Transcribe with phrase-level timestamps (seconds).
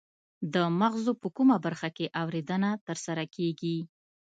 [0.53, 3.77] د مغزو په کومه برخه کې اوریدنه ترسره کیږي